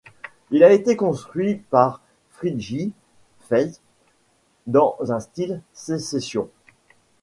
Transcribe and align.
Il 0.49 0.63
a 0.63 0.71
été 0.71 0.95
construit 0.97 1.57
par 1.69 2.01
Frigyes 2.31 2.91
Feszl 3.41 3.79
dans 4.65 4.97
un 5.11 5.19
style 5.19 5.61
Sécession. 5.73 6.49